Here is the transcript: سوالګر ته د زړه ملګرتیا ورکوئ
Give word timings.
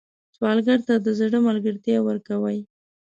سوالګر 0.35 0.79
ته 0.87 0.93
د 1.05 1.07
زړه 1.19 1.37
ملګرتیا 1.47 1.97
ورکوئ 2.03 2.59